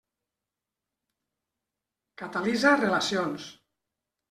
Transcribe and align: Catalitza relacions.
Catalitza 2.23 2.73
relacions. 2.87 3.49